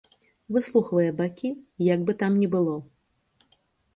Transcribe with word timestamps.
Выслухвае 0.55 1.05
бакі, 1.19 1.51
як 1.93 1.99
бы 2.07 2.11
там 2.23 2.31
ні 2.45 2.47
было. 2.55 2.75